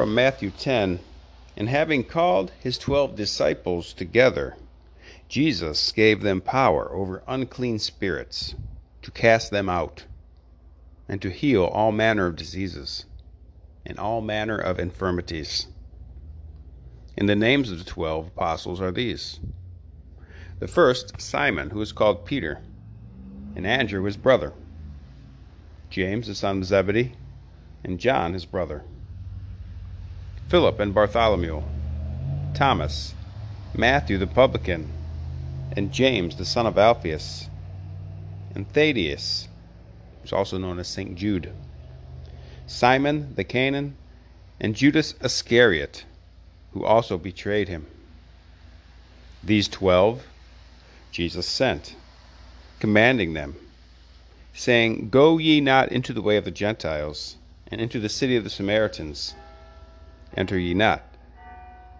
[0.00, 0.98] from Matthew 10
[1.58, 4.56] And having called his twelve disciples together,
[5.28, 8.54] Jesus gave them power over unclean spirits
[9.02, 10.06] to cast them out
[11.06, 13.04] and to heal all manner of diseases
[13.84, 15.66] and all manner of infirmities.
[17.18, 19.38] And the names of the twelve apostles are these.
[20.60, 22.62] The first, Simon, who is called Peter,
[23.54, 24.54] and Andrew his brother,
[25.90, 27.12] James the son of Zebedee,
[27.84, 28.82] and John his brother,
[30.50, 31.62] Philip and Bartholomew,
[32.54, 33.14] Thomas,
[33.72, 34.92] Matthew the publican,
[35.74, 37.48] and James the son of Alphaeus,
[38.56, 39.46] and Thaddeus,
[40.20, 41.14] who's also known as St.
[41.14, 41.52] Jude,
[42.66, 43.96] Simon the Canaan,
[44.60, 46.04] and Judas Iscariot,
[46.72, 47.86] who also betrayed him.
[49.44, 50.26] These twelve
[51.12, 51.94] Jesus sent,
[52.80, 53.54] commanding them,
[54.52, 57.36] saying, Go ye not into the way of the Gentiles,
[57.70, 59.36] and into the city of the Samaritans.
[60.36, 61.02] Enter ye not,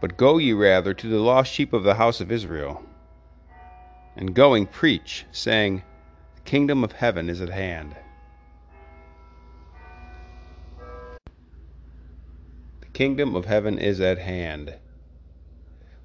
[0.01, 2.85] but go ye rather to the lost sheep of the house of Israel.
[4.17, 5.83] And going, preach, saying,
[6.37, 7.97] The kingdom of heaven is at hand.
[12.81, 14.75] The kingdom of heaven is at hand.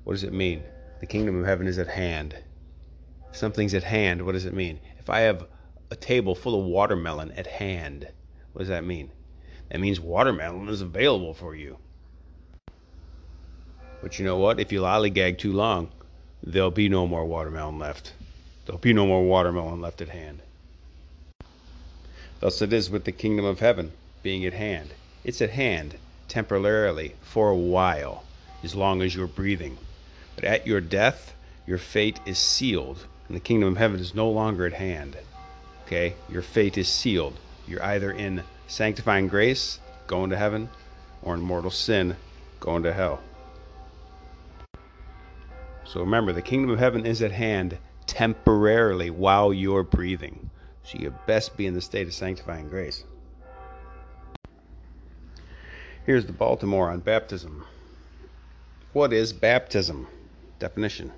[0.03, 0.64] What does it mean?
[1.00, 2.36] The kingdom of heaven is at hand
[3.36, 4.80] something's at hand, what does it mean?
[4.98, 5.48] If I have
[5.92, 8.08] a table full of watermelon at hand,
[8.53, 9.12] what does that mean?
[9.70, 11.78] That means watermelon is available for you.
[14.02, 14.60] But you know what?
[14.60, 15.90] If you lollygag too long,
[16.44, 18.14] there'll be no more watermelon left.
[18.66, 20.42] There'll be no more watermelon left at hand.
[22.40, 23.92] Thus it is with the kingdom of heaven
[24.24, 24.94] being at hand.
[25.24, 25.96] It's at hand
[26.28, 28.24] temporarily for a while,
[28.64, 29.78] as long as you're breathing.
[30.36, 31.34] But at your death,
[31.66, 35.18] your fate is sealed and the kingdom of heaven is no longer at hand.
[35.86, 36.16] Okay?
[36.30, 37.38] Your fate is sealed.
[37.68, 40.70] You're either in sanctifying grace, going to heaven,
[41.24, 42.16] or in mortal sin,
[42.59, 43.22] going to hell.
[45.86, 50.50] So remember, the kingdom of heaven is at hand temporarily while you're breathing.
[50.84, 53.03] So you best be in the state of sanctifying grace.
[56.06, 57.66] Here's the Baltimore on baptism.
[58.94, 60.07] What is baptism?
[60.59, 61.12] Definition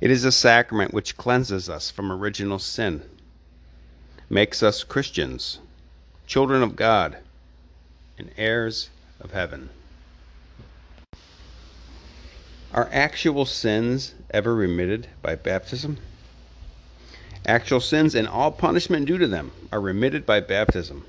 [0.00, 3.02] it is a sacrament which cleanses us from original sin,
[4.30, 5.58] makes us Christians,
[6.26, 7.18] children of God,
[8.16, 9.70] and heirs of heaven.
[12.74, 15.98] Are actual sins ever remitted by baptism?
[17.46, 21.06] Actual sins and all punishment due to them are remitted by baptism,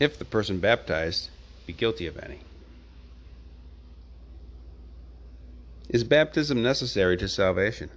[0.00, 1.30] if the person baptized
[1.66, 2.40] be guilty of any.
[5.88, 7.90] Is baptism necessary to salvation?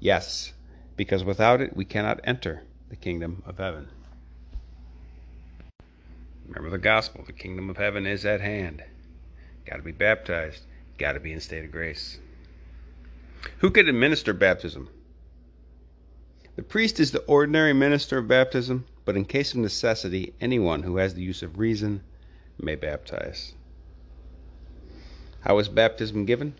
[0.00, 0.54] Yes,
[0.96, 3.88] because without it we cannot enter the kingdom of heaven.
[6.48, 8.82] Remember the gospel the kingdom of heaven is at hand.
[9.64, 10.62] Got to be baptized,
[11.02, 12.18] got to be in state of grace.
[13.58, 14.88] Who can administer baptism?
[16.54, 20.98] The priest is the ordinary minister of baptism, but in case of necessity, anyone who
[20.98, 22.02] has the use of reason
[22.56, 23.54] may baptize.
[25.40, 26.54] How is baptism given?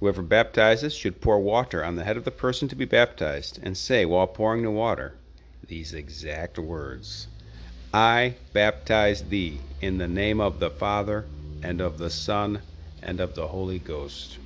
[0.00, 3.76] Whoever baptizes should pour water on the head of the person to be baptized, and
[3.76, 5.16] say, while pouring the water,
[5.68, 7.26] these exact words
[7.92, 11.26] I baptize thee in the name of the Father,
[11.62, 12.62] and of the Son,
[13.02, 14.38] and of the Holy Ghost.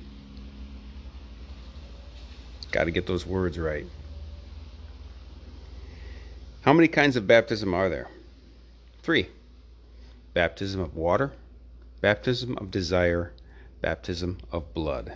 [2.71, 3.85] Got to get those words right.
[6.61, 8.09] How many kinds of baptism are there?
[9.01, 9.29] Three
[10.33, 11.31] baptism of water,
[12.01, 13.33] baptism of desire,
[13.81, 15.13] baptism of blood.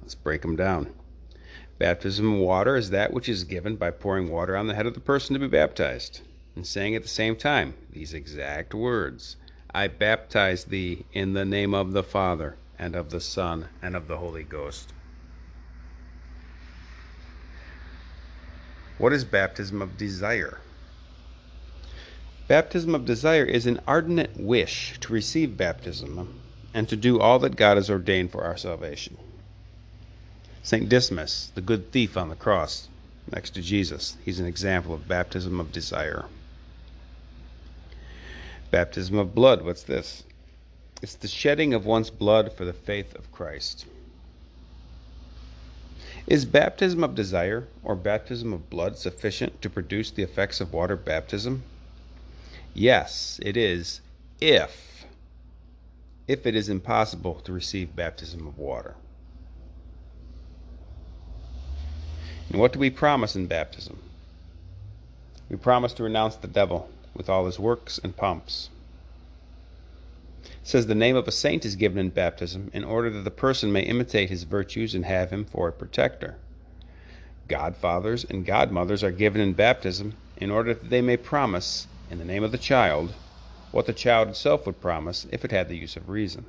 [0.00, 0.94] Let's break them down.
[1.78, 4.94] Baptism of water is that which is given by pouring water on the head of
[4.94, 6.20] the person to be baptized
[6.54, 9.36] and saying at the same time these exact words
[9.74, 14.08] I baptize thee in the name of the Father, and of the Son, and of
[14.08, 14.92] the Holy Ghost.
[18.98, 20.60] What is baptism of desire?
[22.46, 26.40] Baptism of desire is an ardent wish to receive baptism
[26.74, 29.16] and to do all that God has ordained for our salvation.
[30.62, 30.88] St.
[30.88, 32.88] Dismas, the good thief on the cross
[33.30, 36.26] next to Jesus, he's an example of baptism of desire.
[38.70, 40.24] Baptism of blood, what's this?
[41.02, 43.86] It's the shedding of one's blood for the faith of Christ.
[46.26, 50.96] Is baptism of desire or baptism of blood sufficient to produce the effects of water
[50.96, 51.64] baptism?
[52.72, 54.00] Yes, it is,
[54.40, 55.06] if
[56.26, 58.94] if it is impossible to receive baptism of water.
[62.48, 63.98] And what do we promise in baptism?
[65.50, 68.70] We promise to renounce the devil with all his works and pomps.
[70.66, 73.70] Says the name of a saint is given in baptism in order that the person
[73.70, 76.38] may imitate his virtues and have him for a protector.
[77.48, 82.24] Godfathers and godmothers are given in baptism in order that they may promise, in the
[82.24, 83.14] name of the child,
[83.72, 86.46] what the child itself would promise if it had the use of reason.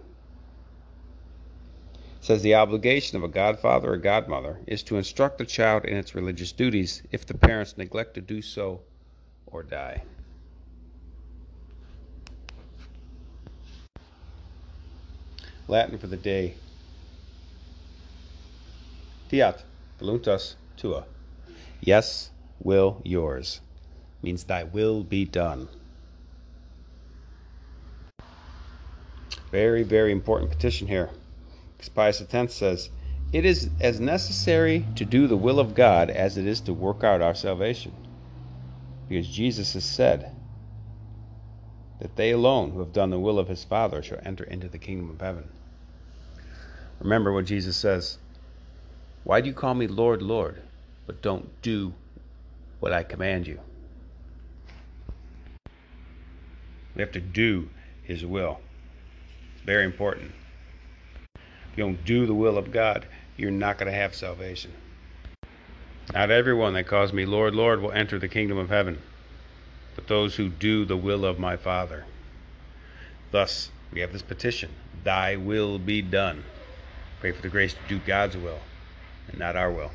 [1.94, 5.98] It says the obligation of a godfather or godmother is to instruct the child in
[5.98, 8.80] its religious duties if the parents neglect to do so
[9.46, 10.04] or die.
[15.68, 16.58] Latin for the day.
[19.30, 19.66] Fiat
[20.00, 21.06] voluntas tua.
[21.80, 23.62] Yes, will yours.
[24.22, 25.70] Means thy will be done.
[29.52, 31.12] Very, very important petition here.
[31.78, 32.90] Because Pius X says,
[33.32, 37.04] It is as necessary to do the will of God as it is to work
[37.04, 37.94] out our salvation.
[39.08, 40.32] Because Jesus has said
[42.00, 44.78] that they alone who have done the will of his Father shall enter into the
[44.78, 45.50] kingdom of heaven.
[47.00, 48.18] Remember what Jesus says
[49.24, 50.62] Why do you call me Lord, Lord,
[51.06, 51.94] but don't do
[52.80, 53.60] what I command you?
[56.96, 57.70] We have to do
[58.04, 58.60] his will.
[59.54, 60.32] It's very important.
[61.72, 63.06] If you don't do the will of God,
[63.36, 64.72] you're not going to have salvation.
[66.14, 69.02] Not everyone that calls me Lord, Lord will enter the kingdom of heaven,
[69.96, 72.06] but those who do the will of my Father.
[73.32, 74.70] Thus, we have this petition
[75.04, 76.44] Thy will be done.
[77.20, 78.60] Pray for the grace to do God's will
[79.30, 79.92] and not our will.